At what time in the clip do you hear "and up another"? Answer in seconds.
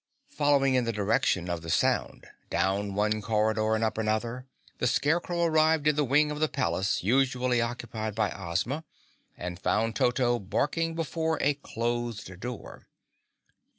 3.75-4.47